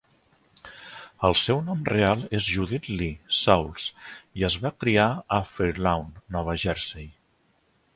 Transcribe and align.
El 1.29 1.35
seu 1.41 1.61
nom 1.67 1.83
real 1.91 2.25
és 2.39 2.49
Judith 2.55 2.89
Lee 2.95 3.37
Sauls 3.43 3.87
i 4.41 4.49
es 4.51 4.59
va 4.67 4.75
criar 4.85 5.09
a 5.39 5.43
Fair 5.55 5.73
Lawn 5.89 6.13
(Nova 6.39 6.63
Jersey). 6.69 7.13